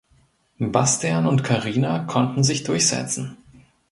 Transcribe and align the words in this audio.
Bastian 0.57 1.27
und 1.27 1.43
Carina 1.43 2.05
konnten 2.05 2.43
sich 2.43 2.63
durchsetzen. 2.63 3.37